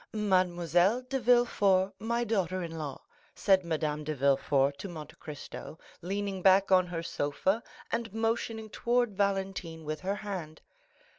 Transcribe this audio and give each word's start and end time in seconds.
"Mademoiselle 0.13 1.03
de 1.03 1.19
Villefort, 1.19 1.91
my 1.99 2.21
step 2.21 2.29
daughter," 2.29 2.97
said 3.35 3.63
Madame 3.63 4.03
de 4.03 4.15
Villefort 4.15 4.75
to 4.79 4.89
Monte 4.89 5.15
Cristo, 5.17 5.77
leaning 6.01 6.41
back 6.41 6.71
on 6.71 6.87
her 6.87 7.03
sofa 7.03 7.61
and 7.91 8.11
motioning 8.11 8.67
towards 8.71 9.13
Valentine 9.13 9.83
with 9.85 9.99
her 9.99 10.15
hand. 10.15 10.59